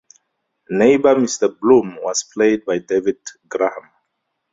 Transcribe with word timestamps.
Neighbour 0.71 1.13
Mr 1.17 1.59
Bloom 1.59 1.99
was 2.01 2.23
played 2.23 2.65
by 2.65 2.79
David 2.79 3.19
Graham. 3.47 3.91